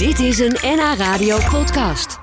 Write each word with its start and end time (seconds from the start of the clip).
Dit 0.00 0.18
is 0.18 0.38
een 0.38 0.56
NH 0.62 0.94
Radio 0.98 1.38
podcast. 1.50 2.18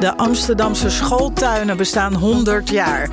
De 0.00 0.12
Amsterdamse 0.16 0.90
schooltuinen 0.90 1.76
bestaan 1.76 2.14
100 2.14 2.70
jaar. 2.70 3.08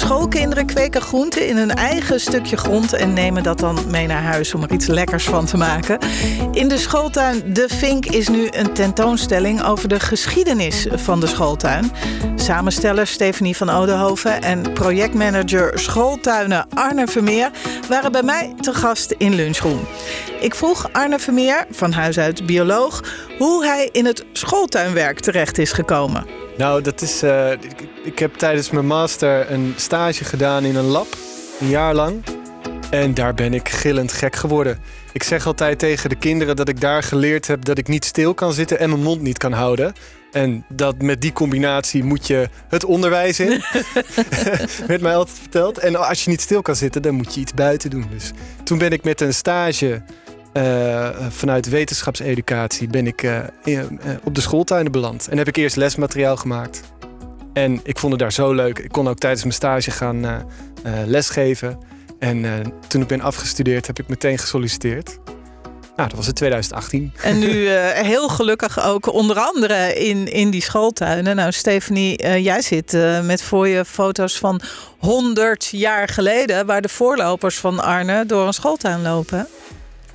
Schoolkinderen 0.00 0.66
kweken 0.66 1.00
groenten 1.00 1.46
in 1.46 1.56
hun 1.56 1.74
eigen 1.74 2.20
stukje 2.20 2.56
grond 2.56 2.92
en 2.92 3.12
nemen 3.12 3.42
dat 3.42 3.58
dan 3.58 3.78
mee 3.90 4.06
naar 4.06 4.22
huis 4.22 4.54
om 4.54 4.62
er 4.62 4.72
iets 4.72 4.86
lekkers 4.86 5.24
van 5.24 5.46
te 5.46 5.56
maken. 5.56 5.98
In 6.52 6.68
de 6.68 6.78
schooltuin 6.78 7.52
De 7.52 7.68
Vink 7.68 8.06
is 8.06 8.28
nu 8.28 8.48
een 8.50 8.72
tentoonstelling 8.72 9.62
over 9.64 9.88
de 9.88 10.00
geschiedenis 10.00 10.86
van 10.90 11.20
de 11.20 11.26
schooltuin. 11.26 11.92
Samensteller 12.36 13.06
Stephanie 13.06 13.56
van 13.56 13.70
Odenhoven 13.70 14.42
en 14.42 14.72
projectmanager 14.72 15.78
schooltuinen 15.78 16.66
Arne 16.74 17.06
Vermeer 17.06 17.50
waren 17.88 18.12
bij 18.12 18.22
mij 18.22 18.54
te 18.60 18.74
gast 18.74 19.10
in 19.10 19.34
Lunchroom. 19.34 19.80
Ik 20.40 20.54
vroeg 20.54 20.92
Arne 20.92 21.18
Vermeer, 21.18 21.66
van 21.70 21.92
huis 21.92 22.18
uit 22.18 22.46
bioloog, 22.46 23.02
hoe 23.38 23.64
hij 23.64 23.88
in 23.92 24.06
het 24.06 24.24
schooltuinwerk 24.32 25.20
terecht 25.20 25.58
is 25.58 25.72
gekomen. 25.72 26.39
Nou, 26.56 26.82
dat 26.82 27.00
is. 27.00 27.22
Uh, 27.22 27.52
ik, 27.52 27.88
ik, 28.04 28.18
heb 28.18 28.34
tijdens 28.34 28.70
mijn 28.70 28.86
master 28.86 29.50
een 29.50 29.74
stage 29.76 30.24
gedaan 30.24 30.64
in 30.64 30.76
een 30.76 30.84
lab, 30.84 31.06
een 31.60 31.68
jaar 31.68 31.94
lang. 31.94 32.24
En 32.90 33.14
daar 33.14 33.34
ben 33.34 33.54
ik 33.54 33.68
gillend 33.68 34.12
gek 34.12 34.36
geworden. 34.36 34.78
Ik 35.12 35.22
zeg 35.22 35.46
altijd 35.46 35.78
tegen 35.78 36.08
de 36.08 36.16
kinderen 36.16 36.56
dat 36.56 36.68
ik 36.68 36.80
daar 36.80 37.02
geleerd 37.02 37.46
heb 37.46 37.64
dat 37.64 37.78
ik 37.78 37.88
niet 37.88 38.04
stil 38.04 38.34
kan 38.34 38.52
zitten 38.52 38.78
en 38.78 38.90
mijn 38.90 39.02
mond 39.02 39.20
niet 39.20 39.38
kan 39.38 39.52
houden. 39.52 39.92
En 40.32 40.64
dat 40.68 41.02
met 41.02 41.20
die 41.20 41.32
combinatie 41.32 42.04
moet 42.04 42.26
je 42.26 42.48
het 42.68 42.84
onderwijs 42.84 43.40
in. 43.40 43.62
werd 44.86 45.00
mij 45.00 45.16
altijd 45.16 45.38
verteld. 45.38 45.78
En 45.78 45.96
als 45.96 46.24
je 46.24 46.30
niet 46.30 46.40
stil 46.40 46.62
kan 46.62 46.76
zitten, 46.76 47.02
dan 47.02 47.14
moet 47.14 47.34
je 47.34 47.40
iets 47.40 47.54
buiten 47.54 47.90
doen. 47.90 48.06
Dus 48.10 48.30
toen 48.64 48.78
ben 48.78 48.90
ik 48.90 49.04
met 49.04 49.20
een 49.20 49.34
stage 49.34 50.02
vanuit 51.28 51.68
wetenschapseducatie 51.68 52.88
ben 52.88 53.06
ik 53.06 53.22
uh, 53.22 53.38
op 54.24 54.34
de 54.34 54.40
schooltuinen 54.40 54.92
beland. 54.92 55.28
En 55.28 55.38
heb 55.38 55.48
ik 55.48 55.56
eerst 55.56 55.76
lesmateriaal 55.76 56.36
gemaakt. 56.36 56.80
En 57.52 57.80
ik 57.82 57.98
vond 57.98 58.12
het 58.12 58.20
daar 58.20 58.32
zo 58.32 58.52
leuk. 58.52 58.78
Ik 58.78 58.92
kon 58.92 59.08
ook 59.08 59.18
tijdens 59.18 59.42
mijn 59.42 59.54
stage 59.54 59.90
gaan 59.90 60.46
lesgeven. 61.06 61.78
En 62.18 62.64
toen 62.88 63.02
ik 63.02 63.08
ben 63.08 63.20
afgestudeerd 63.20 63.86
heb 63.86 63.98
ik 63.98 64.08
meteen 64.08 64.38
gesolliciteerd. 64.38 65.18
Nou, 65.96 66.08
dat 66.08 66.18
was 66.18 66.26
in 66.26 66.34
2018. 66.34 67.12
En 67.22 67.38
nu 67.38 67.68
heel 68.12 68.28
gelukkig 68.28 68.84
ook 68.84 69.12
onder 69.12 69.38
andere 69.38 69.94
in, 69.94 70.26
in 70.26 70.50
die 70.50 70.62
schooltuinen. 70.62 71.36
Nou, 71.36 71.52
Stephanie, 71.52 72.40
jij 72.42 72.62
zit 72.62 72.96
met 73.22 73.42
voor 73.42 73.68
je 73.68 73.84
foto's 73.84 74.38
van 74.38 74.60
100 74.98 75.68
jaar 75.70 76.08
geleden... 76.08 76.66
waar 76.66 76.82
de 76.82 76.88
voorlopers 76.88 77.58
van 77.58 77.80
Arne 77.80 78.26
door 78.26 78.46
een 78.46 78.52
schooltuin 78.52 79.02
lopen. 79.02 79.48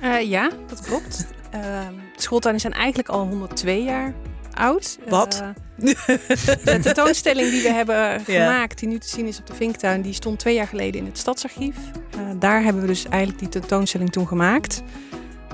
Uh, 0.02 0.20
ja, 0.20 0.50
dat 0.66 0.80
klopt. 0.80 1.26
Uh, 1.54 1.62
de 2.16 2.22
schooltuinen 2.22 2.60
zijn 2.60 2.72
eigenlijk 2.72 3.08
al 3.08 3.26
102 3.26 3.82
jaar 3.82 4.14
oud. 4.54 4.98
Wat? 5.08 5.42
Uh, 5.76 5.94
de 6.64 6.78
tentoonstelling 6.82 7.50
die 7.50 7.62
we 7.62 7.68
hebben 7.68 8.20
gemaakt, 8.24 8.78
die 8.78 8.88
nu 8.88 8.98
te 8.98 9.08
zien 9.08 9.26
is 9.26 9.38
op 9.38 9.46
de 9.46 9.54
Vinktuin, 9.54 10.02
die 10.02 10.12
stond 10.12 10.38
twee 10.38 10.54
jaar 10.54 10.66
geleden 10.66 11.00
in 11.00 11.06
het 11.06 11.18
Stadsarchief. 11.18 11.76
daar 12.38 12.62
hebben 12.62 12.82
we 12.82 12.88
dus 12.88 13.04
eigenlijk 13.08 13.38
die 13.38 13.48
tentoonstelling 13.48 14.12
toen 14.12 14.26
gemaakt. 14.26 14.82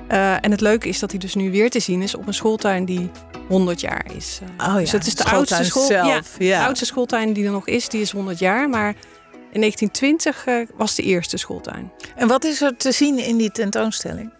en 0.09 0.51
het 0.51 0.61
leuke 0.61 0.89
is 0.89 0.99
dat 0.99 1.11
die 1.11 1.21
dus 1.21 1.35
nu 1.35 1.51
weer 1.51 1.71
te 1.71 1.81
zien 1.81 2.03
is 2.03 2.15
op 2.15 2.27
een 2.27 2.35
schooltuin 2.35 2.85
die 2.85 3.11
100 3.49 3.81
jaar 3.81 4.07
is. 4.15 4.41
oh 4.59 4.67
ja, 4.67 4.79
dus 4.79 4.93
het 4.93 5.07
is 5.07 5.15
de 5.15 5.25
oudste, 5.25 5.65
school, 5.65 5.87
zelf. 5.87 6.37
Ja, 6.39 6.59
de 6.59 6.67
oudste 6.67 6.87
schooltuin 6.87 7.33
die 7.33 7.45
er 7.45 7.51
nog 7.51 7.67
is, 7.67 7.89
die 7.89 8.01
is 8.01 8.11
100 8.11 8.39
jaar. 8.39 8.69
Maar 8.69 8.95
in 9.53 9.61
1920 9.61 10.47
uh, 10.47 10.67
was 10.77 10.95
de 10.95 11.03
eerste 11.03 11.37
schooltuin. 11.37 11.93
En 12.17 12.29
wat 12.29 12.45
is 12.45 12.61
er 12.61 12.77
te 12.77 12.93
zien 12.93 13.19
in 13.19 13.37
die 13.37 13.51
tentoonstelling? 13.51 14.33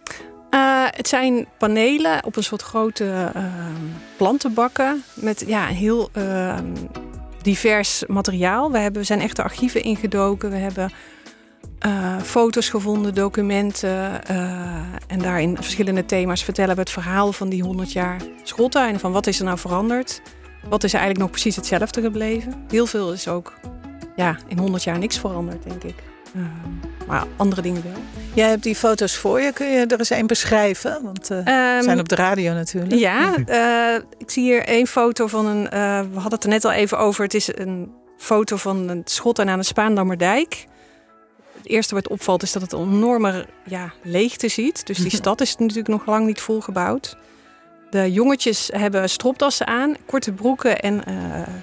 Uh, 0.51 0.85
het 0.89 1.07
zijn 1.07 1.47
panelen 1.57 2.25
op 2.25 2.35
een 2.35 2.43
soort 2.43 2.61
grote 2.61 3.31
uh, 3.35 3.43
plantenbakken 4.17 5.03
met 5.13 5.43
ja, 5.47 5.65
heel 5.65 6.09
ehm, 6.13 6.75
divers 7.41 8.03
materiaal. 8.07 8.71
We, 8.71 8.77
hebben, 8.77 9.01
we 9.01 9.07
zijn 9.07 9.21
echt 9.21 9.35
de 9.35 9.43
archieven 9.43 9.83
ingedoken. 9.83 10.49
We 10.49 10.55
hebben 10.55 10.91
eh, 11.79 12.21
foto's 12.21 12.69
gevonden, 12.69 13.13
documenten. 13.13 14.25
en 15.07 15.19
daarin 15.19 15.55
verschillende 15.55 16.05
thema's 16.05 16.43
vertellen 16.43 16.75
we 16.75 16.81
het 16.81 16.89
verhaal 16.89 17.33
van 17.33 17.49
die 17.49 17.63
100 17.63 17.91
jaar 17.91 18.21
schooltuinen. 18.43 18.99
Van 18.99 19.11
wat 19.11 19.27
is 19.27 19.39
er 19.39 19.45
nou 19.45 19.57
veranderd? 19.57 20.21
Wat 20.69 20.83
is 20.83 20.93
er 20.93 20.99
eigenlijk 20.99 21.19
nog 21.19 21.41
precies 21.41 21.55
hetzelfde 21.55 22.01
gebleven? 22.01 22.65
Heel 22.67 22.85
veel 22.85 23.13
is 23.13 23.27
ook 23.27 23.53
ja, 24.15 24.37
in 24.47 24.57
100 24.57 24.83
jaar 24.83 24.97
niks 24.97 25.19
veranderd, 25.19 25.63
denk 25.63 25.83
ik. 25.83 25.95
Uh, 26.35 26.43
maar 27.07 27.25
andere 27.35 27.61
dingen 27.61 27.83
wel. 27.83 28.01
Jij 28.33 28.49
hebt 28.49 28.63
die 28.63 28.75
foto's 28.75 29.15
voor 29.15 29.41
je. 29.41 29.51
Kun 29.51 29.67
je 29.67 29.85
er 29.85 29.99
eens 29.99 30.09
een 30.09 30.27
beschrijven? 30.27 31.03
Want 31.03 31.31
uh, 31.31 31.37
um, 31.37 31.83
zijn 31.83 31.99
op 31.99 32.09
de 32.09 32.15
radio 32.15 32.53
natuurlijk. 32.53 32.93
Ja, 32.93 33.35
uh, 33.49 34.03
ik 34.17 34.31
zie 34.31 34.43
hier 34.43 34.65
één 34.65 34.87
foto 34.87 35.27
van 35.27 35.45
een. 35.45 35.63
we 36.11 36.19
hadden 36.19 36.31
het 36.31 36.43
er 36.43 36.49
net 36.49 36.65
al 36.65 36.71
even 36.71 36.99
over. 36.99 37.23
Het 37.23 37.33
is 37.33 37.55
een 37.55 37.91
foto 38.17 38.55
van 38.55 38.89
een 38.89 39.01
schot 39.05 39.39
aan 39.39 39.59
de 39.59 39.65
Spaandammerdijk. 39.65 40.65
Het 41.57 41.67
eerste 41.67 41.95
wat 41.95 42.07
opvalt 42.07 42.43
is 42.43 42.51
dat 42.51 42.61
het 42.61 42.71
een 42.71 42.93
enorme 42.93 43.45
ja, 43.65 43.93
leegte 44.03 44.47
ziet. 44.47 44.87
Dus 44.87 44.97
die 44.97 45.15
stad 45.21 45.41
is 45.41 45.55
natuurlijk 45.55 45.87
nog 45.87 46.05
lang 46.05 46.25
niet 46.25 46.41
volgebouwd. 46.41 47.17
De 47.89 48.11
jongetjes 48.11 48.69
hebben 48.73 49.09
stropdassen 49.09 49.67
aan, 49.67 49.95
korte 50.05 50.31
broeken 50.31 50.79
en 50.79 51.03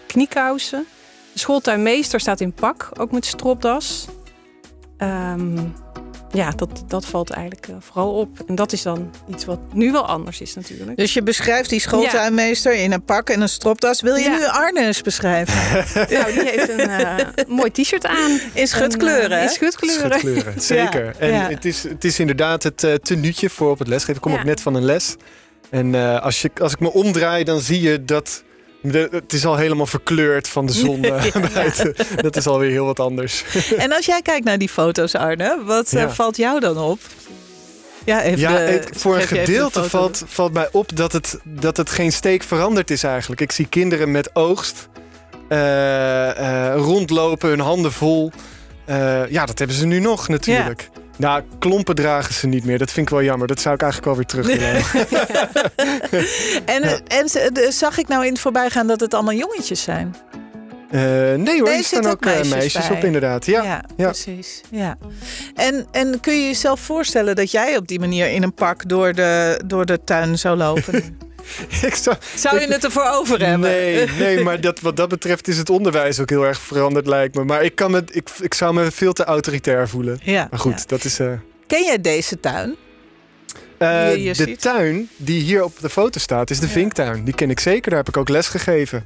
kniekousen. 0.07 0.87
De 1.33 1.39
schooltuinmeester 1.39 2.21
staat 2.21 2.41
in 2.41 2.53
pak, 2.53 2.91
ook 2.99 3.13
met 3.13 3.27
stropdas. 3.27 4.07
Um, 4.99 5.75
ja, 6.33 6.51
dat, 6.51 6.85
dat 6.87 7.07
valt 7.07 7.31
eigenlijk 7.31 7.69
uh, 7.69 7.77
vooral 7.79 8.13
op. 8.13 8.39
En 8.47 8.55
dat 8.55 8.73
is 8.73 8.83
dan 8.83 9.11
iets 9.29 9.45
wat 9.45 9.59
nu 9.73 9.93
wel 9.93 10.07
anders 10.07 10.41
is 10.41 10.55
natuurlijk. 10.55 10.97
Dus 10.97 11.15
je 11.15 11.23
beschrijft 11.23 11.71
die 11.71 11.81
schooltuinmeester 11.81 12.75
in 12.75 12.93
een 12.93 13.05
pak 13.05 13.31
en 13.31 13.41
een 13.41 13.49
stropdas. 13.49 14.01
Wil 14.01 14.15
je 14.15 14.23
ja. 14.23 14.37
nu 14.37 14.45
Arnes 14.45 15.03
beschrijven? 15.03 15.55
nou, 16.19 16.33
die 16.33 16.49
heeft 16.49 16.69
een 16.69 16.91
uh, 16.91 17.17
mooi 17.59 17.71
t-shirt 17.71 18.07
aan. 18.07 18.41
In 18.53 18.67
schutkleuren, 18.67 19.39
uh, 19.39 19.43
In 19.43 19.49
schutkleuren. 19.49 20.19
schutkleuren 20.19 20.61
zeker. 20.77 21.05
Ja. 21.05 21.47
En 21.47 21.55
het, 21.55 21.65
is, 21.65 21.83
het 21.83 22.05
is 22.05 22.19
inderdaad 22.19 22.63
het 22.63 22.83
uh, 22.83 22.95
tenuutje 22.95 23.51
voor 23.51 23.71
op 23.71 23.79
het 23.79 23.89
lesgeven. 23.89 24.15
Ik 24.15 24.21
kom 24.21 24.33
ook 24.33 24.45
net 24.45 24.61
van 24.61 24.75
een 24.75 24.85
les. 24.85 25.17
En 25.71 26.21
als, 26.21 26.43
je, 26.43 26.51
als 26.61 26.73
ik 26.73 26.81
me 26.81 26.93
omdraai, 26.93 27.45
dan 27.45 27.61
zie 27.61 27.81
je 27.81 28.05
dat 28.05 28.43
het 29.11 29.33
is 29.33 29.47
al 29.47 29.57
helemaal 29.57 29.87
verkleurd 29.87 30.49
van 30.49 30.67
de 30.67 30.73
zon 30.73 31.01
buiten. 31.55 31.95
Dat 32.17 32.37
is 32.37 32.47
alweer 32.47 32.71
heel 32.71 32.85
wat 32.85 33.01
anders. 33.01 33.45
En 33.77 33.93
als 33.93 34.07
jij 34.07 34.23
kijkt 34.23 34.45
naar 34.45 34.59
die 34.59 34.69
foto's, 34.69 35.15
Arne, 35.15 35.63
wat 35.65 35.91
ja. 35.91 36.11
valt 36.11 36.37
jou 36.37 36.61
dan 36.61 36.79
op? 36.79 36.99
Ja, 38.05 38.23
even 38.23 38.39
ja 38.39 38.57
de, 38.57 38.89
voor 38.93 39.17
een 39.17 39.23
gedeelte 39.27 39.85
valt, 39.85 40.23
valt 40.27 40.53
mij 40.53 40.69
op 40.73 40.97
dat 40.97 41.13
het, 41.13 41.39
dat 41.45 41.77
het 41.77 41.91
geen 41.91 42.13
steek 42.13 42.43
veranderd 42.43 42.91
is 42.91 43.03
eigenlijk. 43.03 43.41
Ik 43.41 43.53
zie 43.53 43.67
kinderen 43.69 44.11
met 44.11 44.35
oogst 44.35 44.89
uh, 45.49 45.59
uh, 45.59 46.75
rondlopen, 46.77 47.49
hun 47.49 47.61
handen 47.61 47.93
vol. 47.93 48.33
Uh, 48.87 49.31
ja, 49.31 49.47
dat 49.47 49.59
hebben 49.59 49.77
ze 49.77 49.87
nu 49.87 50.01
nog 50.01 50.29
natuurlijk. 50.29 50.89
Ja. 50.95 51.01
Nou, 51.21 51.43
klompen 51.59 51.95
dragen 51.95 52.35
ze 52.35 52.47
niet 52.47 52.65
meer. 52.65 52.79
Dat 52.79 52.91
vind 52.91 53.07
ik 53.07 53.13
wel 53.13 53.23
jammer. 53.23 53.47
Dat 53.47 53.61
zou 53.61 53.75
ik 53.75 53.83
eigenlijk 53.83 54.13
wel 54.13 54.17
weer 54.17 54.27
terug 54.27 54.47
willen. 54.47 54.83
en 56.77 57.07
en 57.07 57.73
zag 57.73 57.99
ik 57.99 58.09
nou 58.09 58.27
in 58.27 58.33
het 58.33 58.41
voorbijgaan 58.41 58.87
dat 58.87 59.01
het 59.01 59.15
allemaal 59.15 59.35
jongetjes 59.35 59.83
zijn? 59.83 60.15
Uh, 60.91 61.01
nee 61.35 61.61
hoor, 61.61 61.69
er 61.69 61.85
staan 61.85 62.07
ook 62.07 62.25
meisjes, 62.25 62.49
meisjes 62.49 62.91
op 62.91 63.05
inderdaad. 63.05 63.47
Ja, 63.47 63.63
ja, 63.63 63.85
ja, 63.97 64.07
precies. 64.07 64.61
Ja. 64.71 64.99
En, 65.55 65.87
en 65.91 66.21
kun 66.21 66.35
je 66.35 66.47
jezelf 66.47 66.81
voorstellen 66.81 67.37
dat 67.37 67.51
jij 67.51 67.77
op 67.77 67.89
die 67.89 68.01
manier 68.01 68.31
in 68.31 68.43
een 68.43 68.55
pak 68.55 68.89
door 68.89 69.13
de, 69.13 69.61
door 69.67 69.87
de 69.87 70.05
tuin 70.05 70.39
zou 70.39 70.57
lopen? 70.57 71.19
ik 71.89 71.95
zou, 71.95 72.17
zou 72.35 72.61
je 72.61 72.67
het 72.67 72.85
ervoor 72.85 73.11
over 73.13 73.47
hebben? 73.47 73.71
Nee, 73.71 74.07
nee 74.19 74.43
maar 74.45 74.61
dat, 74.61 74.81
wat 74.81 74.97
dat 74.97 75.09
betreft 75.09 75.49
is 75.49 75.57
het 75.57 75.71
onderwijs 75.71 76.21
ook 76.21 76.31
heel 76.31 76.47
erg 76.47 76.61
veranderd, 76.61 77.07
lijkt 77.07 77.35
me. 77.35 77.45
Maar 77.45 77.63
ik, 77.63 77.75
kan 77.75 77.91
me, 77.91 78.03
ik, 78.11 78.29
ik 78.41 78.55
zou 78.55 78.75
me 78.75 78.91
veel 78.91 79.13
te 79.13 79.25
autoritair 79.25 79.89
voelen. 79.89 80.19
Ja, 80.23 80.47
maar 80.51 80.61
goed, 80.61 80.79
ja. 80.79 80.85
dat 80.87 81.05
is. 81.05 81.21
Uh... 81.21 81.33
Ken 81.67 81.85
jij 81.85 82.01
deze 82.01 82.41
tuin? 82.41 82.77
Uh, 83.79 83.89
de 84.09 84.31
ziet? 84.33 84.61
tuin 84.61 85.09
die 85.17 85.43
hier 85.43 85.65
op 85.65 85.73
de 85.81 85.91
foto 85.91 86.19
staat, 86.19 86.51
is 86.51 86.61
de 86.61 86.67
ja. 86.67 86.73
Vinktuin. 86.73 87.25
Die 87.25 87.35
ken 87.35 87.51
ik 87.51 87.61
zeker, 87.61 87.91
daar 87.91 87.99
heb 87.99 88.09
ik 88.09 88.17
ook 88.17 88.29
les 88.29 88.49
gegeven. 88.49 89.05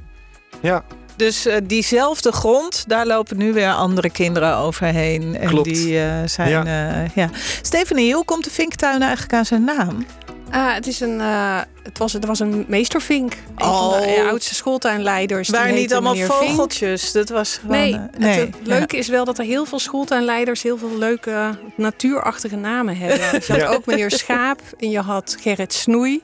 Ja. 0.61 0.85
Dus 1.15 1.47
uh, 1.47 1.55
diezelfde 1.63 2.31
grond, 2.31 2.83
daar 2.87 3.05
lopen 3.05 3.37
nu 3.37 3.53
weer 3.53 3.71
andere 3.71 4.09
kinderen 4.09 4.55
overheen. 4.55 5.37
En 5.37 5.63
die 5.63 5.93
uh, 5.93 6.13
zijn. 6.25 6.49
Ja. 6.49 7.05
Ja. 7.15 7.29
Stephanie, 7.61 8.13
hoe 8.13 8.25
komt 8.25 8.43
de 8.43 8.51
Vinktuin 8.51 9.01
eigenlijk 9.01 9.33
aan 9.33 9.45
zijn 9.45 9.63
naam? 9.63 10.05
Uh, 10.53 10.73
het, 10.73 10.87
is 10.87 10.99
een, 10.99 11.19
uh, 11.19 11.61
het, 11.83 11.97
was, 11.97 12.13
het 12.13 12.25
was 12.25 12.39
een 12.39 12.65
meestervink. 12.67 13.33
Een 13.33 13.65
oh. 13.65 13.91
van 13.91 14.01
de 14.01 14.25
oudste 14.29 14.55
schooltuinleiders. 14.55 15.49
Waren 15.49 15.75
niet 15.75 15.93
allemaal 15.93 16.15
vogeltjes? 16.15 17.01
Vink. 17.01 17.13
Dat 17.13 17.29
was 17.29 17.57
gewoon, 17.57 17.77
nee, 17.77 17.93
uh, 17.93 17.99
nee. 18.17 18.39
Het, 18.39 18.55
het 18.55 18.67
leuke 18.67 18.95
ja. 18.95 19.01
is 19.01 19.07
wel 19.07 19.25
dat 19.25 19.37
er 19.37 19.45
heel 19.45 19.65
veel 19.65 19.79
schooltuinleiders... 19.79 20.63
heel 20.63 20.77
veel 20.77 20.97
leuke 20.97 21.57
natuurachtige 21.75 22.55
namen 22.55 22.97
hebben. 22.97 23.31
Dus 23.31 23.45
je 23.47 23.53
had 23.53 23.61
ja. 23.61 23.67
ook 23.67 23.85
meneer 23.85 24.11
Schaap 24.11 24.61
en 24.79 24.89
je 24.89 24.99
had 24.99 25.37
Gerrit 25.39 25.73
Snoei. 25.73 26.23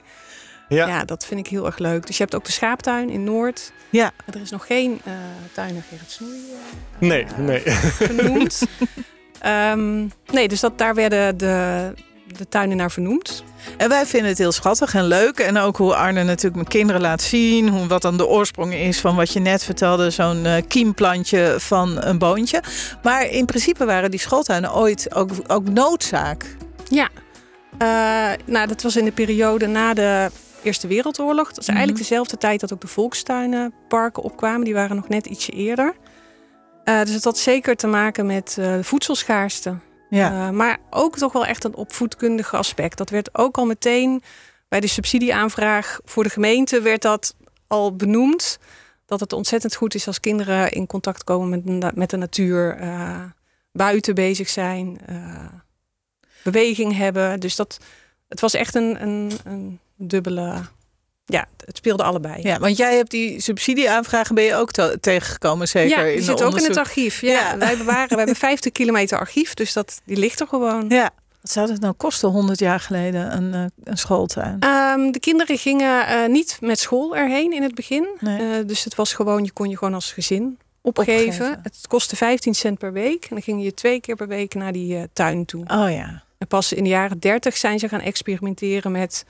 Ja. 0.69 0.87
ja, 0.87 1.05
dat 1.05 1.25
vind 1.25 1.39
ik 1.39 1.47
heel 1.47 1.65
erg 1.65 1.77
leuk. 1.77 2.07
Dus 2.07 2.17
je 2.17 2.23
hebt 2.23 2.35
ook 2.35 2.45
de 2.45 2.51
schaaptuin 2.51 3.09
in 3.09 3.23
Noord. 3.23 3.71
Ja. 3.89 4.11
Er 4.33 4.41
is 4.41 4.51
nog 4.51 4.65
geen 4.65 5.01
tuiner 5.53 5.83
Gerrit 5.89 6.11
Snoei 6.11 6.39
nee, 6.97 7.25
nee. 7.37 7.61
genoemd. 7.99 8.61
um, 9.45 10.11
nee, 10.31 10.47
dus 10.47 10.59
dat, 10.59 10.77
daar 10.77 10.95
werden 10.95 11.37
de 11.37 11.93
de 12.37 12.47
tuinen 12.49 12.77
naar 12.77 12.91
vernoemd. 12.91 13.43
En 13.77 13.89
wij 13.89 14.05
vinden 14.05 14.29
het 14.29 14.37
heel 14.37 14.51
schattig 14.51 14.93
en 14.93 15.03
leuk. 15.05 15.39
En 15.39 15.57
ook 15.57 15.77
hoe 15.77 15.95
Arne 15.95 16.23
natuurlijk 16.23 16.55
mijn 16.55 16.67
kinderen 16.67 17.01
laat 17.01 17.21
zien. 17.21 17.69
Hoe, 17.69 17.87
wat 17.87 18.01
dan 18.01 18.17
de 18.17 18.27
oorsprong 18.27 18.73
is 18.73 18.99
van 18.99 19.15
wat 19.15 19.33
je 19.33 19.39
net 19.39 19.63
vertelde. 19.63 20.09
Zo'n 20.09 20.45
uh, 20.45 20.53
kiemplantje 20.67 21.55
van 21.57 22.03
een 22.03 22.17
boontje. 22.17 22.63
Maar 23.03 23.25
in 23.25 23.45
principe 23.45 23.85
waren 23.85 24.11
die 24.11 24.19
schooltuinen 24.19 24.75
ooit 24.75 25.15
ook, 25.15 25.29
ook 25.47 25.69
noodzaak. 25.69 26.55
Ja, 26.89 27.09
uh, 27.81 28.43
nou, 28.45 28.67
dat 28.67 28.81
was 28.81 28.95
in 28.95 29.05
de 29.05 29.11
periode 29.11 29.67
na 29.67 29.93
de 29.93 30.29
Eerste 30.63 30.87
Wereldoorlog. 30.87 31.47
Dat 31.47 31.57
is 31.57 31.67
eigenlijk 31.67 31.97
Mhm. 31.99 32.07
dezelfde 32.07 32.37
tijd 32.37 32.59
dat 32.59 32.73
ook 32.73 32.81
de 32.81 32.87
volkstuinenparken 32.87 34.23
opkwamen. 34.23 34.63
Die 34.65 34.73
waren 34.73 34.95
nog 34.95 35.09
net 35.09 35.25
ietsje 35.25 35.51
eerder. 35.51 35.93
Uh, 36.85 36.99
dus 37.03 37.13
het 37.13 37.23
had 37.23 37.37
zeker 37.37 37.75
te 37.75 37.87
maken 37.87 38.25
met 38.25 38.55
uh, 38.59 38.73
voedselschaarste. 38.81 39.75
Ja. 40.11 40.47
Uh, 40.47 40.49
maar 40.49 40.79
ook 40.89 41.17
toch 41.17 41.33
wel 41.33 41.45
echt 41.45 41.63
een 41.63 41.75
opvoedkundige 41.75 42.57
aspect. 42.57 42.97
Dat 42.97 43.09
werd 43.09 43.37
ook 43.37 43.57
al 43.57 43.65
meteen 43.65 44.23
bij 44.67 44.79
de 44.79 44.87
subsidieaanvraag 44.87 45.99
voor 46.05 46.23
de 46.23 46.29
gemeente 46.29 46.81
werd 46.81 47.01
dat 47.01 47.35
al 47.67 47.95
benoemd. 47.95 48.59
Dat 49.05 49.19
het 49.19 49.33
ontzettend 49.33 49.75
goed 49.75 49.95
is 49.95 50.07
als 50.07 50.19
kinderen 50.19 50.71
in 50.71 50.87
contact 50.87 51.23
komen 51.23 51.63
met, 51.63 51.95
met 51.95 52.09
de 52.09 52.17
natuur, 52.17 52.81
uh, 52.81 53.23
buiten 53.71 54.15
bezig 54.15 54.49
zijn, 54.49 54.97
uh, 55.09 55.45
beweging 56.43 56.97
hebben. 56.97 57.39
Dus 57.39 57.55
dat, 57.55 57.79
het 58.27 58.39
was 58.39 58.53
echt 58.53 58.75
een, 58.75 59.01
een, 59.01 59.31
een 59.43 59.79
dubbele. 59.95 60.61
Ja, 61.31 61.47
het 61.65 61.77
speelde 61.77 62.03
allebei. 62.03 62.41
Ja, 62.41 62.59
want 62.59 62.77
jij 62.77 62.95
hebt 62.95 63.11
die 63.11 63.41
subsidieaanvragen 63.41 64.35
ben 64.35 64.43
je 64.43 64.55
ook 64.55 64.71
tegengekomen, 64.99 65.67
zeker? 65.67 66.05
Ja, 66.07 66.13
die 66.13 66.21
zit 66.21 66.43
ook 66.43 66.57
in 66.57 66.63
het 66.63 66.77
archief. 66.77 67.21
Ja, 67.21 67.31
Ja. 67.31 67.57
wij 67.57 67.77
bewaren, 67.77 68.09
we 68.09 68.15
hebben 68.15 68.35
50 68.49 68.71
kilometer 68.71 69.19
archief, 69.19 69.53
dus 69.53 69.73
dat, 69.73 70.01
die 70.05 70.17
ligt 70.17 70.39
er 70.39 70.47
gewoon. 70.47 70.85
Ja. 70.89 71.09
Wat 71.41 71.51
zou 71.51 71.71
het 71.71 71.81
nou 71.81 71.93
kosten 71.93 72.29
100 72.29 72.59
jaar 72.59 72.79
geleden, 72.79 73.35
een, 73.35 73.53
uh, 73.53 73.65
een 73.83 73.97
schooltuin? 73.97 74.53
Um, 74.65 75.11
de 75.11 75.19
kinderen 75.19 75.57
gingen 75.57 76.09
uh, 76.09 76.27
niet 76.27 76.57
met 76.61 76.79
school 76.79 77.15
erheen 77.15 77.53
in 77.53 77.63
het 77.63 77.75
begin. 77.75 78.07
Nee. 78.19 78.41
Uh, 78.41 78.67
dus 78.67 78.83
het 78.83 78.95
was 78.95 79.13
gewoon, 79.13 79.43
je 79.43 79.51
kon 79.51 79.69
je 79.69 79.77
gewoon 79.77 79.93
als 79.93 80.11
gezin 80.11 80.57
opgeven. 80.81 81.25
Opgeven. 81.25 81.59
Het 81.63 81.77
kostte 81.87 82.15
15 82.15 82.53
cent 82.53 82.77
per 82.79 82.93
week. 82.93 83.23
En 83.23 83.29
dan 83.29 83.41
ging 83.41 83.63
je 83.63 83.73
twee 83.73 83.99
keer 83.99 84.15
per 84.15 84.27
week 84.27 84.53
naar 84.53 84.71
die 84.71 84.95
uh, 84.95 85.03
tuin 85.13 85.45
toe. 85.45 85.61
Oh 85.67 85.91
ja. 85.91 86.23
En 86.37 86.47
pas 86.47 86.73
in 86.73 86.83
de 86.83 86.89
jaren 86.89 87.19
30 87.19 87.57
zijn 87.57 87.79
ze 87.79 87.87
gaan 87.89 87.99
experimenteren 88.01 88.91
met 88.91 89.25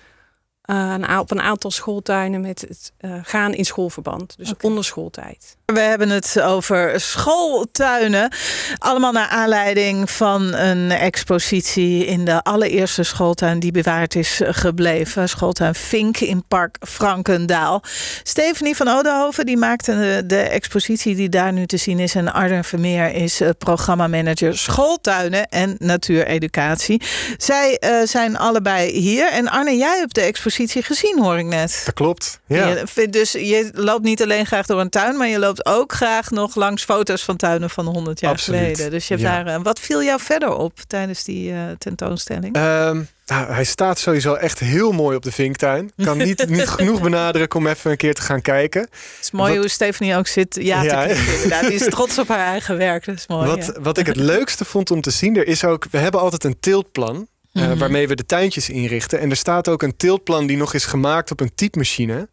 uh, 0.66 0.94
een, 0.98 1.20
op 1.20 1.32
een 1.32 1.42
aantal 1.42 1.72
schooltuinen 1.72 2.42
met 2.42 2.62
het 2.62 2.92
uh, 3.02 3.14
gaan 3.24 3.54
in 3.54 3.66
schoolverband. 3.66 4.38
Dus 4.38 4.52
Oké. 4.52 4.66
onder 4.66 4.84
schooltijd. 4.84 5.58
We 5.66 5.80
hebben 5.80 6.10
het 6.10 6.42
over 6.42 7.00
schooltuinen. 7.00 8.32
Allemaal 8.78 9.12
naar 9.12 9.28
aanleiding 9.28 10.12
van 10.12 10.54
een 10.54 10.92
expositie 10.92 12.06
in 12.06 12.26
de 12.26 12.44
allereerste 12.44 13.04
schooltuin 13.04 13.60
die 13.60 13.72
bewaard 13.72 14.16
is 14.16 14.42
gebleven. 14.44 15.30
Schooltuin 15.30 15.76
Vink 15.76 16.20
in 16.20 16.44
Park 16.48 16.78
Frankendaal. 16.88 17.84
Stephanie 18.24 18.76
van 18.76 18.88
Odenhoven 18.88 19.46
die 19.46 19.58
maakte 19.58 19.92
de, 19.92 20.24
de 20.26 20.42
expositie 20.42 21.16
die 21.16 21.30
daar 21.30 21.54
nu 21.54 21.66
te 21.66 21.78
zien 21.78 22.00
is. 22.00 22.16
En 22.16 22.34
Arden 22.34 22.64
Vermeer 22.64 23.14
is 23.14 23.42
uh, 23.42 23.50
programmamanager 23.58 24.58
schooltuinen 24.58 25.48
en 25.48 25.76
natuureducatie. 25.78 27.02
Zij 27.38 27.82
uh, 27.84 28.08
zijn 28.08 28.38
allebei 28.38 28.92
hier. 28.92 29.32
En 29.32 29.48
Arne, 29.48 29.78
jij 29.78 29.98
hebt 29.98 30.16
de 30.16 30.22
expositie 30.22 30.51
gezien 30.56 31.20
hoor 31.22 31.38
ik 31.38 31.46
net. 31.46 31.82
Dat 31.86 31.94
klopt. 31.94 32.40
Ja. 32.48 32.68
Je 32.96 33.10
dus 33.10 33.32
je 33.32 33.70
loopt 33.74 34.04
niet 34.04 34.22
alleen 34.24 34.46
graag 34.46 34.66
door 34.66 34.80
een 34.80 34.90
tuin, 34.90 35.18
maar 35.18 35.28
je 35.28 35.40
loopt 35.40 35.66
ook 35.66 35.94
graag 35.94 36.30
nog 36.32 36.56
langs 36.56 36.84
foto's 36.84 37.24
van 37.24 37.36
tuinen 37.38 37.70
van 37.70 37.86
100 37.86 38.20
jaar 38.20 38.32
Absoluut. 38.32 38.60
geleden. 38.62 38.92
Dus 38.92 39.08
je 39.08 39.14
hebt 39.14 39.26
Ja. 39.26 39.44
daar. 39.44 39.58
uh, 39.60 39.64
wat 39.64 39.80
viel 39.80 40.04
jou 40.04 40.20
verder 40.22 40.54
op 40.56 40.80
tijdens 40.88 41.24
die 41.24 41.52
uh, 41.52 41.58
tentoonstelling? 41.78 42.56
Um, 42.58 43.08
nou, 43.26 43.52
hij 43.52 43.64
staat 43.64 44.00
sowieso 44.00 44.34
echt 44.34 44.60
heel 44.60 44.92
mooi 44.92 45.16
op 45.16 45.24
de 45.24 45.32
Vinktuin. 45.32 45.92
Kan 46.04 46.18
niet, 46.18 46.48
niet 46.48 46.68
genoeg 46.78 47.02
benadrukken 47.02 47.60
om 47.60 47.68
even 47.68 47.92
een 47.92 47.98
keer 47.98 48.14
te 48.14 48.22
gaan 48.22 48.42
kijken. 48.42 48.82
Het 48.82 48.90
is 49.22 49.32
mooi 49.32 49.50
wat- 49.52 49.60
hoe 49.60 49.70
Stephanie 49.70 50.16
ook 50.16 50.28
zit. 50.28 50.58
Ja, 50.62 50.82
Ja. 50.84 51.06
Die 51.62 51.74
is 51.74 51.86
trots 51.90 52.20
op 52.20 52.28
haar 52.28 52.46
eigen 52.48 52.78
werk. 52.78 53.06
Dat 53.06 53.16
is 53.16 53.28
mooi. 53.28 53.48
wat, 53.48 53.66
ja. 53.66 53.82
wat 53.82 53.98
ik 53.98 54.06
het 54.06 54.16
leukste 54.16 54.66
vond 54.66 54.92
om 54.92 55.02
te 55.02 55.12
zien, 55.12 55.38
er 55.38 55.48
is 55.48 55.64
ook, 55.64 55.86
we 55.92 55.98
hebben 55.98 56.20
altijd 56.22 56.44
een 56.44 56.60
tiltplan. 56.60 57.28
Eh, 57.54 57.68
Mhm. 57.68 57.78
waarmee 57.78 58.08
we 58.08 58.16
de 58.16 58.26
tuintjes 58.26 58.70
inrichten. 58.70 59.20
En 59.20 59.30
er 59.30 59.36
staat 59.36 59.68
ook 59.68 59.84
een 59.84 59.98
tiltplan 59.98 60.46
die 60.48 60.58
nog 60.58 60.74
is 60.74 60.86
gemaakt 60.86 61.32
op 61.32 61.40
een 61.40 61.56
typemachine. 61.56 62.30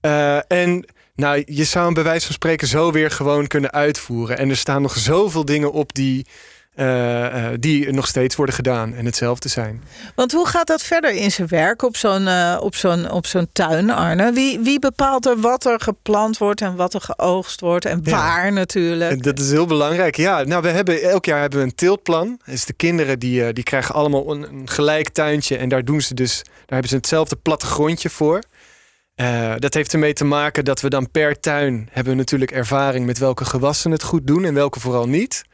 Eh, 0.00 0.52
en 0.52 0.84
nou, 1.14 1.42
je 1.46 1.64
zou 1.64 1.84
hem 1.84 1.94
bij 1.94 2.02
wijze 2.02 2.26
van 2.26 2.34
spreken 2.34 2.68
zo 2.68 2.92
weer 2.92 3.10
gewoon 3.10 3.46
kunnen 3.46 3.72
uitvoeren. 3.72 4.38
En 4.38 4.50
er 4.50 4.56
staan 4.56 4.82
nog 4.82 4.96
zoveel 4.98 5.44
dingen 5.44 5.72
op 5.72 5.94
die, 5.94 6.26
eh, 6.74 7.46
eh, 7.46 7.56
die 7.60 7.92
nog 7.92 8.06
steeds 8.06 8.36
worden 8.36 8.54
gedaan 8.54 8.94
en 8.94 9.04
hetzelfde 9.04 9.48
zijn. 9.48 9.82
Want 10.14 10.32
hoe 10.32 10.46
gaat 10.46 10.66
dat 10.66 10.82
verder 10.82 11.10
in 11.10 11.30
zijn 11.30 11.48
werk 11.48 11.82
op 11.82 11.96
zo'n 11.96 12.26
eh, 12.26 12.58
op 12.60 12.74
zo'n 12.74 13.10
op 13.10 13.26
zo'n 13.26 13.48
tuin, 13.52 13.90
Arne? 13.90 14.32
Wie, 14.32 14.58
wie 14.58 14.78
bepaalt 14.78 15.26
er 15.26 15.40
wat 15.40 15.64
er 15.64 15.80
geplant 15.80 16.38
wordt 16.38 16.60
en 16.60 16.76
wat 16.76 16.94
er 16.94 17.00
geoogst 17.00 17.60
wordt 17.60 17.84
en 17.84 18.00
Ja. 18.02 18.10
waar 18.10 18.52
natuurlijk? 18.52 19.10
En 19.10 19.18
Dat 19.18 19.38
is 19.38 19.50
heel 19.50 19.66
belangrijk. 19.66 20.16
Ja, 20.16 20.42
nou, 20.42 20.62
we 20.62 20.68
hebben 20.68 21.02
elk 21.02 21.24
jaar 21.24 21.40
hebben 21.40 21.58
we 21.58 21.64
een 21.64 21.74
tiltplan. 21.74 22.40
Dus 22.44 22.64
de 22.64 22.72
kinderen 22.72 23.18
die, 23.18 23.52
die 23.52 23.64
krijgen 23.64 23.94
allemaal 23.94 24.30
een, 24.32 24.42
een 24.42 24.68
gelijk 24.68 25.08
tuintje. 25.08 25.56
En 25.56 25.68
daar 25.68 25.84
doen 25.84 26.00
ze 26.00 26.14
dus, 26.14 26.42
daar 26.44 26.54
hebben 26.66 26.88
ze 26.88 26.96
hetzelfde 26.96 27.36
plattegrondje 27.36 28.10
voor. 28.10 28.42
Dat 29.58 29.74
heeft 29.74 29.92
ermee 29.92 30.12
te 30.12 30.24
maken 30.24 30.64
dat 30.64 30.80
we 30.80 30.88
dan 30.88 31.10
per 31.10 31.40
tuin 31.40 31.88
hebben 31.90 32.12
we 32.12 32.18
natuurlijk 32.18 32.50
ervaring 32.50 33.06
met 33.06 33.18
welke 33.18 33.44
gewassen 33.44 33.90
het 33.90 34.02
goed 34.02 34.26
doen 34.26 34.44
en 34.44 34.54
welke 34.54 34.80
vooral 34.80 35.08
niet. 35.08 35.44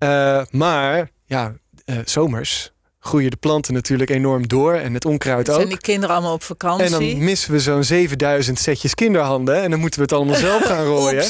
Eh, 0.00 0.42
maar 0.50 1.10
ja, 1.26 1.52
eh, 1.84 1.96
zomers 2.04 2.72
groeien 3.02 3.30
de 3.30 3.36
planten 3.36 3.74
natuurlijk 3.74 4.10
enorm 4.10 4.48
door 4.48 4.74
en 4.74 4.94
het 4.94 5.04
onkruid 5.04 5.46
Zijn 5.46 5.60
ook. 5.60 5.68
die 5.68 5.78
kinderen 5.80 6.14
allemaal 6.14 6.34
op 6.34 6.42
vakantie? 6.42 6.84
En 6.84 6.90
dan 6.92 7.24
missen 7.24 7.52
we 7.52 7.58
zo'n 7.60 7.84
7000 7.84 8.58
setjes 8.58 8.94
kinderhanden. 8.94 9.62
En 9.62 9.70
dan 9.70 9.80
moeten 9.80 9.98
we 10.00 10.04
het 10.04 10.14
allemaal 10.14 10.34
zelf 10.34 10.64
gaan 10.64 10.84
rooien. 10.94 11.24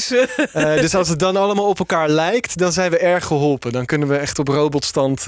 Eh, 0.53 0.73
dus 0.81 0.95
als 0.95 1.09
het 1.09 1.19
dan 1.19 1.35
allemaal 1.35 1.67
op 1.67 1.79
elkaar 1.79 2.09
lijkt, 2.09 2.57
dan 2.57 2.71
zijn 2.71 2.91
we 2.91 2.97
erg 2.97 3.25
geholpen. 3.25 3.71
Dan 3.71 3.85
kunnen 3.85 4.07
we 4.07 4.17
echt 4.17 4.39
op 4.39 4.47
robotstand 4.47 5.23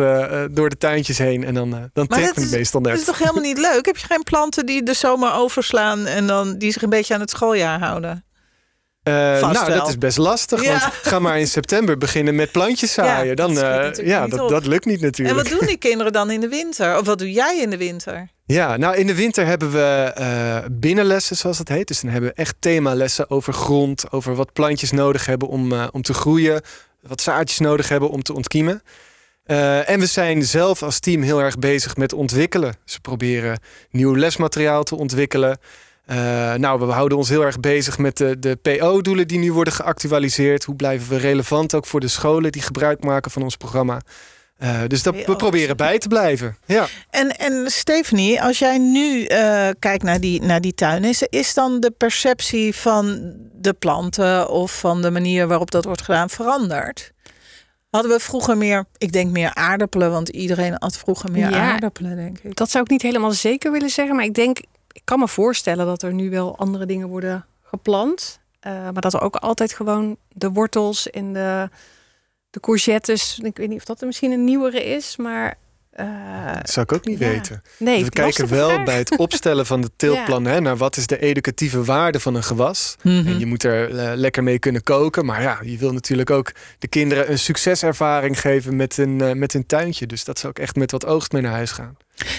door 0.51 0.69
de 0.69 0.77
tuintjes 0.77 1.17
heen. 1.17 1.43
En 1.43 1.53
dan, 1.53 1.75
eh, 1.75 1.81
dan 1.93 2.07
trekken 2.07 2.35
dat 2.35 2.49
we 2.49 2.55
meestal 2.57 2.81
Dat 2.81 2.91
net. 2.91 2.99
is 3.01 3.07
toch 3.07 3.17
helemaal 3.17 3.41
niet 3.43 3.57
leuk? 3.57 3.85
Heb 3.85 3.97
je 3.97 4.05
geen 4.07 4.23
planten 4.23 4.65
die 4.65 4.83
de 4.83 4.93
zomer 4.93 5.33
overslaan 5.33 6.05
en 6.05 6.27
dan 6.27 6.57
die 6.57 6.71
zich 6.71 6.81
een 6.81 6.89
beetje 6.89 7.13
aan 7.13 7.19
het 7.19 7.29
schooljaar 7.29 7.79
houden? 7.79 8.25
Eh, 9.03 9.13
nou, 9.13 9.65
wel. 9.65 9.77
dat 9.77 9.87
is 9.87 9.97
best 9.97 10.17
lastig. 10.17 10.63
Ja. 10.63 10.69
Want 10.69 10.83
ga 10.83 11.19
maar 11.19 11.39
in 11.39 11.47
september 11.47 11.97
beginnen 11.97 12.35
met 12.35 12.51
plantjes 12.51 12.93
zaaien. 12.93 13.27
Ja, 13.27 13.35
dan, 13.35 13.53
dat 13.53 13.63
eh, 13.63 13.69
natuurlijk 13.69 14.07
ja, 14.07 14.27
dat, 14.27 14.49
dat 14.49 14.65
lukt 14.65 14.85
niet 14.85 14.99
En 14.99 15.05
natuurlijk. 15.05 15.37
wat 15.37 15.59
doen 15.59 15.67
die 15.67 15.77
kinderen 15.89 16.13
dan 16.13 16.31
in 16.31 16.39
de 16.39 16.47
winter? 16.47 16.97
Of 16.97 17.05
wat 17.05 17.19
doe 17.19 17.31
jij 17.31 17.59
in 17.61 17.69
de 17.69 17.77
winter? 17.77 18.29
Ja, 18.45 18.77
nou 18.77 18.95
in 18.95 19.07
de 19.07 19.15
winter 19.15 19.45
hebben 19.45 19.71
we 19.71 20.11
eh, 20.15 20.57
binnenlessen, 20.71 21.37
zoals 21.37 21.57
het 21.57 21.69
heet. 21.69 21.87
Dus 21.87 22.01
dan 22.01 22.11
hebben 22.11 22.29
we 22.29 22.35
echt 22.35 22.55
themalessen 22.59 23.29
over 23.29 23.53
grond, 23.53 24.11
over 24.11 24.35
wat 24.35 24.53
plantjes 24.53 24.91
nodig 24.91 25.25
hebben 25.25 25.47
om, 25.47 25.73
om 25.73 26.01
te 26.01 26.13
groeien, 26.13 26.61
wat 27.01 27.21
zaadjes 27.21 27.59
nodig 27.59 27.89
hebben 27.89 28.09
om 28.09 28.23
te 28.23 28.33
ontkiemen. 28.33 28.81
En 29.85 29.99
we 29.99 30.05
zijn 30.05 30.43
zelf 30.43 30.83
als 30.83 30.99
team 30.99 31.21
heel 31.21 31.41
erg 31.41 31.59
bezig 31.59 31.95
met 31.95 32.13
ontwikkelen. 32.13 32.75
Ze 32.85 32.99
proberen 32.99 33.59
nieuw 33.89 34.15
lesmateriaal 34.15 34.83
te 34.83 34.95
ontwikkelen. 34.95 35.57
Eh, 36.05 36.53
nou, 36.53 36.79
we 36.79 36.85
houden 36.85 37.17
ons 37.17 37.29
heel 37.29 37.41
erg 37.45 37.59
bezig 37.59 37.97
met 37.97 38.17
de, 38.17 38.39
de 38.39 38.55
PO-doelen 38.55 39.27
die 39.27 39.39
nu 39.39 39.53
worden 39.53 39.73
geactualiseerd. 39.73 40.63
Hoe 40.63 40.75
blijven 40.75 41.09
we 41.09 41.17
relevant 41.17 41.75
ook 41.75 41.85
voor 41.85 41.99
de 41.99 42.07
scholen 42.07 42.51
die 42.51 42.61
gebruik 42.61 43.03
maken 43.03 43.31
van 43.31 43.43
ons 43.43 43.57
programma? 43.57 44.01
Eh, 44.57 44.79
dus 44.87 45.03
dat, 45.03 45.15
we 45.25 45.35
proberen 45.35 45.77
bij 45.77 45.97
te 45.97 46.07
blijven. 46.07 46.57
Ja. 46.65 46.87
En, 47.09 47.37
en 47.37 47.71
Stephanie, 47.71 48.41
als 48.41 48.59
jij 48.59 48.77
nu 48.77 49.25
eh, 49.25 49.69
kijkt 49.79 50.03
naar 50.03 50.19
die, 50.19 50.41
naar 50.41 50.61
die 50.61 50.73
tuin, 50.73 51.03
is, 51.29 51.53
dan 51.53 51.79
de 51.79 51.91
perceptie 51.91 52.75
van 52.75 53.33
de 53.53 53.73
planten 53.73 54.49
of 54.49 54.79
van 54.79 55.01
de 55.01 55.11
manier 55.11 55.47
waarop 55.47 55.71
dat 55.71 55.85
wordt 55.85 56.01
gedaan 56.01 56.29
veranderd? 56.29 57.11
Hadden 57.89 58.11
we 58.11 58.19
vroeger 58.19 58.57
meer, 58.57 58.85
ik 58.97 59.11
denk 59.11 59.31
meer 59.31 59.53
aardappelen, 59.53 60.11
want 60.11 60.29
iedereen 60.29 60.77
at 60.77 60.97
vroeger 60.97 61.31
meer 61.31 61.49
Ja. 61.49 61.71
aardappelen, 61.71 62.15
denk 62.15 62.39
ik. 62.39 62.55
Dat 62.55 62.69
zou 62.69 62.83
ik 62.83 62.89
niet 62.89 63.01
helemaal 63.01 63.31
zeker 63.31 63.71
willen 63.71 63.89
zeggen. 63.89 64.15
Maar 64.15 64.25
ik 64.25 64.33
denk, 64.33 64.59
ik 64.93 65.01
kan 65.03 65.19
me 65.19 65.27
voorstellen 65.27 65.85
dat 65.85 66.01
er 66.01 66.13
nu 66.13 66.29
wel 66.29 66.57
andere 66.57 66.85
dingen 66.85 67.07
worden 67.07 67.45
geplant. 67.63 68.39
Eh, 68.59 68.71
maar 68.71 69.01
dat 69.01 69.13
er 69.13 69.21
ook 69.21 69.35
altijd 69.35 69.73
gewoon 69.73 70.17
de 70.31 70.49
wortels 70.51 71.09
en 71.09 71.33
de, 71.33 71.69
de 72.49 72.59
courgettes. 72.59 73.39
Ik 73.43 73.57
weet 73.57 73.69
niet 73.69 73.77
of 73.79 73.85
dat 73.85 74.01
er 74.01 74.07
misschien 74.07 74.31
een 74.31 74.43
nieuwere 74.43 74.83
is, 74.83 75.15
maar. 75.17 75.55
eh, 75.89 76.53
Dat 76.55 76.69
zou 76.69 76.85
ik 76.89 76.91
ook 76.93 77.05
niet 77.05 77.19
Ja. 77.19 77.27
weten. 77.27 77.61
nee, 77.79 78.03
we 78.03 78.09
kijken 78.09 78.47
wel 78.49 78.69
vraag. 78.69 78.85
bij 78.85 78.97
het 78.97 79.17
opstellen 79.17 79.65
van 79.65 79.81
de 79.81 79.89
tiltplan 79.95 80.45
hè, 80.45 80.59
naar 80.61 80.77
wat 80.77 80.97
is 80.97 81.07
de 81.07 81.19
educatieve 81.19 81.83
waarde 81.83 82.19
van 82.19 82.35
een 82.35 82.43
gewas. 82.43 82.95
Mhm. 83.01 83.27
En 83.27 83.39
je 83.39 83.45
moet 83.45 83.63
er 83.63 83.97
eh, 83.97 84.11
lekker 84.15 84.43
mee 84.43 84.59
kunnen 84.59 84.83
koken. 84.83 85.25
Maar 85.25 85.41
ja, 85.41 85.59
je 85.63 85.77
wil 85.77 85.91
natuurlijk 85.93 86.29
ook 86.29 86.51
de 86.79 86.87
kinderen 86.87 87.31
een 87.31 87.39
succeservaring 87.39 88.39
geven 88.39 88.75
met 88.75 88.97
een, 88.97 89.37
met 89.39 89.53
een 89.53 89.65
tuintje. 89.65 90.05
Dus 90.07 90.23
dat 90.23 90.39
zou 90.39 90.53
ook 90.53 90.59
echt 90.63 90.75
met 90.75 90.91
wat 90.91 91.05
oogst 91.05 91.31
mee 91.31 91.41
naar 91.41 91.51
huis 91.51 91.71
gaan. 91.71 91.97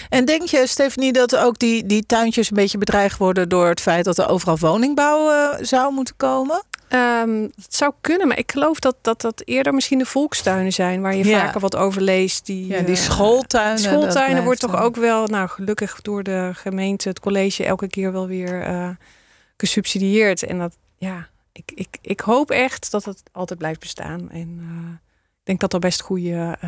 En 0.09 0.25
denk 0.25 0.43
je, 0.43 0.67
Stephanie, 0.67 1.13
dat 1.13 1.37
ook 1.37 1.59
die, 1.59 1.87
die 1.87 2.07
tuintjes 2.07 2.51
een 2.51 2.57
beetje 2.57 2.79
bedreigd 2.79 3.19
worden 3.19 3.49
door 3.49 3.67
het 3.69 3.81
feit 3.81 4.05
dat 4.05 4.19
er 4.19 4.29
overal 4.29 4.59
woningbouw 4.59 5.31
eh, 5.31 5.65
zou 5.65 5.93
moeten 5.93 6.17
komen? 6.17 6.63
Ehm, 6.89 7.43
het 7.43 7.75
zou 7.75 7.93
kunnen, 8.01 8.29
maar 8.29 8.39
ik 8.39 8.53
geloof 8.53 8.79
dat, 8.79 8.97
dat 9.01 9.21
dat 9.21 9.43
eerder 9.45 9.75
misschien 9.75 9.99
de 9.99 10.07
volkstuinen 10.07 10.73
zijn... 10.73 11.01
waar 11.03 11.15
je 11.17 11.25
Ja. 11.25 11.39
vaker 11.45 11.61
wat 11.61 11.77
over 11.77 12.03
leest. 12.03 12.47
Die, 12.47 12.67
Ja, 12.67 12.81
die 12.81 12.95
eh, 12.97 13.01
schooltuinen. 13.03 13.83
dat 13.83 13.93
Schooltuinen 13.93 14.45
wordt 14.45 14.61
toch 14.61 14.71
dan- 14.73 14.81
ook 14.81 14.97
wel, 14.97 15.27
nou 15.27 15.49
gelukkig 15.49 16.01
door 16.01 16.23
de 16.23 16.51
gemeente, 16.55 17.09
het 17.09 17.21
college 17.21 17.65
elke 17.65 17.89
keer 17.89 18.13
wel 18.13 18.27
weer 18.27 18.63
eh, 18.63 18.89
gesubsidieerd. 19.57 20.43
En 20.43 20.59
dat, 20.59 20.77
ja, 20.97 21.29
ik, 21.53 21.73
ik, 21.75 21.99
ik 22.01 22.21
hoop 22.21 22.51
echt 22.51 22.91
dat 22.91 23.05
het 23.05 23.23
altijd 23.33 23.59
blijft 23.59 23.81
bestaan. 23.81 24.31
En 24.31 24.49
ik 25.33 25.43
denk 25.45 25.61
dat 25.61 25.73
er 25.73 25.79
best 25.79 26.01
goede 26.01 26.59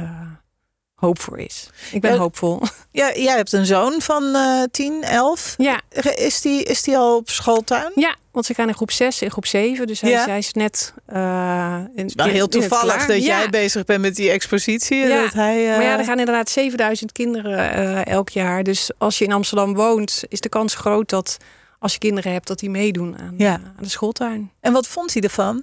hoop 0.97 1.21
voor 1.21 1.39
is. 1.39 1.71
Ik 1.93 2.01
ben 2.01 2.13
Ja. 2.13 2.19
hoopvol. 2.19 2.61
Ja, 2.93 3.13
jij 3.15 3.37
hebt 3.37 3.53
een 3.53 3.67
zoon 3.67 4.01
van 4.01 4.35
eh 4.35 4.63
10, 4.71 5.03
11. 5.03 5.55
ja, 5.57 5.81
Is 6.15 6.41
die, 6.41 6.63
is 6.65 6.83
die 6.83 6.97
al 6.97 7.17
op 7.17 7.31
schooltuin? 7.31 7.93
ja, 7.95 8.15
want 8.31 8.47
ze 8.47 8.55
gaan 8.55 8.69
in 8.69 8.75
groep 8.75 8.91
6 8.91 9.21
en 9.23 9.31
groep 9.31 9.47
7. 9.47 9.87
Dus 9.87 10.01
hij, 10.01 10.11
Ja. 10.11 10.25
hij 10.27 10.39
is 10.39 10.53
net. 10.53 10.95
eh 11.07 11.79
in, 11.95 12.11
Wel 12.15 12.27
in- 12.27 12.33
heel 12.33 12.45
in 12.45 12.51
toevallig 12.51 13.07
dat 13.07 13.17
Ja. 13.17 13.39
jij 13.39 13.49
bezig 13.51 13.85
bent 13.85 14.01
met 14.01 14.17
die 14.17 14.31
expositie. 14.31 15.03
en 15.03 15.23
Dat 15.23 15.33
hij, 15.33 15.65
eh, 15.71 15.77
Maar 15.77 15.83
ja, 15.87 15.99
er 15.99 16.05
gaan 16.05 16.19
inderdaad 16.19 16.49
7000 16.51 17.13
kinderen 17.13 17.71
eh, 17.73 18.07
elk 18.07 18.29
jaar. 18.29 18.63
Dus 18.63 18.91
als 18.99 19.19
je 19.19 19.25
in 19.25 19.33
Amsterdam 19.33 19.75
woont, 19.75 20.25
is 20.29 20.41
de 20.41 20.49
kans 20.49 20.75
groot 20.75 21.09
dat 21.09 21.37
als 21.79 21.93
je 21.93 21.99
kinderen 21.99 22.33
hebt, 22.33 22.47
dat 22.47 22.59
die 22.59 22.71
meedoen 22.71 23.19
aan, 23.19 23.35
Ja. 23.37 23.47
eh, 23.55 23.65
aan 23.77 23.83
de 23.83 23.89
schooltuin. 23.89 24.51
En 24.61 24.73
wat 24.73 24.87
vond 24.87 25.13
hij 25.13 25.23
ervan? 25.23 25.63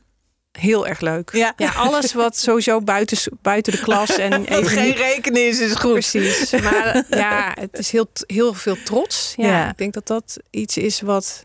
Heel 0.59 0.87
erg 0.87 0.99
leuk. 0.99 1.29
Ja. 1.33 1.53
Ja, 1.57 1.71
alles 1.71 2.13
wat 2.13 2.37
sowieso 2.37 2.81
buiten, 2.81 3.17
buiten 3.41 3.71
de 3.73 3.79
klas 3.79 4.17
en 4.17 4.45
even 4.45 4.65
geen 4.67 4.85
niet 4.85 4.97
rekenen 4.97 5.47
is, 5.47 5.59
is 5.59 5.73
goed. 5.75 5.91
precies. 5.91 6.51
Maar 6.51 6.85
eh, 7.09 7.19
ja, 7.19 7.55
het 7.59 7.77
is 7.77 7.91
heel, 7.91 8.07
heel 8.27 8.53
veel 8.53 8.77
trots. 8.85 9.33
Ja, 9.37 9.47
Ja. 9.47 9.69
Ik 9.69 9.77
denk 9.77 9.93
dat 9.93 10.07
dat 10.07 10.37
iets 10.49 10.77
is 10.77 11.01
wat, 11.01 11.43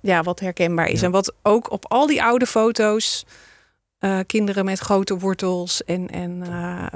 ja, 0.00 0.22
wat 0.22 0.40
herkenbaar 0.40 0.88
is. 0.88 1.02
En 1.02 1.10
wat 1.10 1.32
ook 1.42 1.70
op 1.70 1.84
al 1.92 2.06
die 2.06 2.22
oude 2.22 2.46
foto's, 2.46 3.24
eh, 3.98 4.18
kinderen 4.26 4.64
met 4.64 4.78
grote 4.78 5.18
wortels 5.18 5.84
en, 5.84 6.10
en 6.10 6.42
eh, 6.42 6.86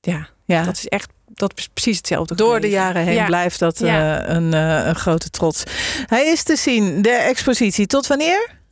ja, 0.00 0.28
Ja. 0.44 0.62
dat 0.64 0.76
is 0.76 0.88
echt 0.88 1.08
dat 1.26 1.52
is 1.58 1.68
precies 1.68 1.96
hetzelfde. 1.96 2.34
Door 2.34 2.60
de 2.60 2.68
jaren 2.68 3.02
heen 3.02 3.14
Ja. 3.14 3.26
blijft 3.26 3.58
dat 3.58 3.78
Ja. 3.78 4.28
een, 4.28 4.52
een 4.52 4.94
grote 4.94 5.30
trots. 5.30 5.62
Hij 6.06 6.26
is 6.26 6.42
te 6.42 6.56
zien, 6.56 7.02
de 7.02 7.10
expositie. 7.10 7.86
Tot 7.86 8.06
wanneer? 8.06 8.62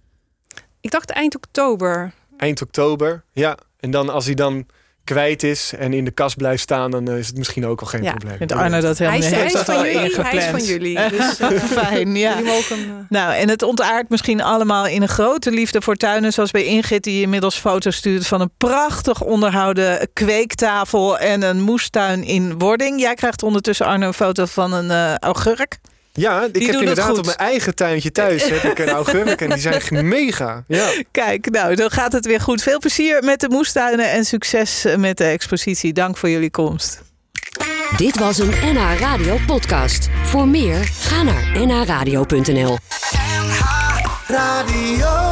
Ik 0.83 0.91
dacht 0.91 1.11
eind 1.11 1.37
oktober. 1.37 2.13
Eind 2.37 2.63
oktober, 2.63 3.25
ja. 3.33 3.57
En 3.81 3.91
dan 3.91 4.09
als 4.09 4.25
hij 4.25 4.35
dan 4.35 4.67
kwijt 5.05 5.43
is 5.43 5.73
en 5.79 5.93
in 5.93 6.05
de 6.05 6.11
kast 6.11 6.37
blijft 6.37 6.63
staan, 6.63 6.91
dan 6.91 7.09
eh, 7.09 7.19
is 7.19 7.27
het 7.27 7.37
misschien 7.37 7.67
ook 7.67 7.81
al 7.81 7.87
geen 7.87 8.03
Ja. 8.03 8.11
probleem. 8.11 8.37
Vindt 8.37 8.53
Arno 8.53 8.81
dat 8.81 8.99
Hij 8.99 9.11
helemaal 9.11 9.31
hij 9.31 9.41
heeft 9.41 9.55
is 9.55 9.65
dat 9.65 9.77
van 9.77 9.85
jullie. 9.85 10.15
Hij 10.23 10.37
is 10.37 10.45
van 10.45 10.65
jullie. 10.65 10.99
Dus 11.19 11.39
eh, 11.39 11.49
Fijn, 11.51 12.17
ja. 12.17 12.31
jullie 12.39 12.53
mogen 12.53 12.79
hem, 12.79 12.89
eh, 12.99 13.05
Nou, 13.09 13.35
en 13.35 13.49
het 13.49 13.63
ontaart 13.63 14.09
misschien 14.09 14.43
allemaal 14.43 14.87
in 14.87 15.03
een 15.03 15.09
grote 15.09 15.51
liefde 15.51 15.83
voor 15.83 15.97
tuinen. 15.97 16.33
Zoals 16.33 16.51
bij 16.51 16.65
Ingrid, 16.65 17.05
die 17.05 17.23
inmiddels 17.23 17.59
foto's 17.59 17.97
stuurt 17.97 18.27
van 18.27 18.41
een 18.41 18.51
prachtig 18.57 19.21
onderhouden 19.23 20.09
kweektafel 20.13 21.19
en 21.19 21.43
een 21.43 21.61
moestuin 21.61 22.25
in 22.25 22.59
wording. 22.59 23.01
Jij 23.01 23.15
krijgt 23.15 23.43
ondertussen, 23.43 23.87
Arno, 23.87 24.07
een 24.07 24.15
foto 24.15 24.45
van 24.45 24.73
een 24.73 24.91
eh, 24.91 25.15
augurk. 25.15 25.79
Ja, 26.13 26.45
ik 26.45 26.55
Die 26.55 26.63
heb 26.63 26.73
doen 26.73 26.81
het 26.81 26.89
inderdaad 26.89 27.07
goed. 27.09 27.19
op 27.19 27.25
mijn 27.25 27.37
eigen 27.37 27.75
tuintje 27.75 28.13
thuis 28.13 28.45
heb 28.45 28.63
ik 28.63 28.79
een 28.79 28.89
augurk 29.01 29.41
en 29.41 29.49
die 29.51 29.59
zijn 29.59 30.09
mega. 30.09 30.65
Ja. 30.69 30.91
Kijk, 31.11 31.51
nou, 31.51 31.75
dan 31.75 31.91
gaat 31.91 32.13
het 32.13 32.27
weer 32.27 32.41
goed. 32.41 32.63
Veel 32.63 32.79
plezier 32.79 33.23
met 33.25 33.41
de 33.41 33.49
moestuinen 33.49 34.11
en 34.11 34.25
succes 34.25 34.85
met 34.97 35.17
de 35.19 35.25
expositie. 35.25 35.93
Dank 35.93 36.17
voor 36.17 36.29
jullie 36.31 36.51
komst. 36.51 37.01
Dit 37.97 38.19
was 38.19 38.39
een 38.39 38.53
NH 38.63 38.99
Radio 39.01 39.39
podcast. 39.47 40.09
Voor 40.25 40.49
meer, 40.49 40.77
ga 41.01 41.23
naar 41.23 41.67
nhradio.nl. 41.67 42.79
Radio. 44.27 45.32